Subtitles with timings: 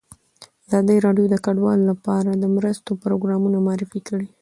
[0.65, 4.27] ازادي راډیو د کډوال لپاره د مرستو پروګرامونه معرفي کړي.